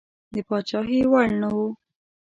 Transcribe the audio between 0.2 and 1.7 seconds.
د پاچهي وړ نه وو.